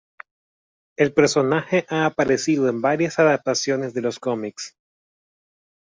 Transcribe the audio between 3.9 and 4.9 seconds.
de los cómics.